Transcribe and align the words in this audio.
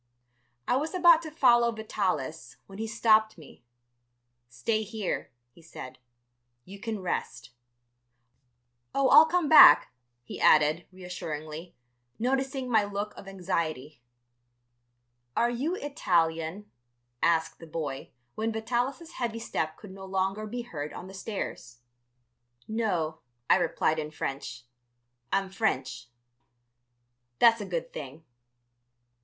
I 0.67 0.77
was 0.77 0.95
about 0.95 1.21
to 1.21 1.29
follow 1.29 1.71
Vitalis, 1.71 2.55
when 2.65 2.79
he 2.79 2.87
stopped 2.87 3.37
me. 3.37 3.63
"Stay 4.49 4.81
here," 4.81 5.29
he 5.51 5.61
said; 5.61 5.99
"you 6.65 6.79
can 6.79 7.01
rest. 7.03 7.51
"Oh, 8.95 9.09
I'll 9.09 9.27
come 9.27 9.47
back," 9.47 9.93
he 10.23 10.41
added, 10.41 10.87
reassuringly, 10.91 11.75
noticing 12.17 12.67
my 12.67 12.83
look 12.83 13.13
of 13.15 13.27
anxiety. 13.27 14.01
"Are 15.37 15.51
you 15.51 15.75
Italian?" 15.75 16.71
asked 17.21 17.59
the 17.59 17.67
boy, 17.67 18.09
when 18.33 18.51
Vitalis' 18.51 19.11
heavy 19.11 19.37
step 19.37 19.77
could 19.77 19.91
no 19.91 20.05
longer 20.05 20.47
be 20.47 20.63
heard 20.63 20.93
on 20.93 21.05
the 21.05 21.13
stairs. 21.13 21.77
"No," 22.67 23.19
I 23.51 23.57
replied 23.57 23.99
in 23.99 24.09
French, 24.09 24.63
"I'm 25.31 25.51
French." 25.51 26.07
"That's 27.37 27.61
a 27.61 27.65
good 27.69 27.93
thing." 27.93 28.23